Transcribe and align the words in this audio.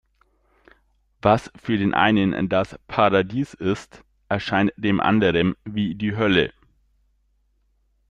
Was 1.21 1.51
für 1.55 1.77
den 1.77 1.93
einen 1.93 2.49
das 2.49 2.75
Paradies 2.87 3.53
ist, 3.53 4.03
erscheint 4.29 4.73
dem 4.75 4.99
anderem 4.99 5.55
wie 5.63 5.93
die 5.93 6.15
Hölle. 6.15 6.51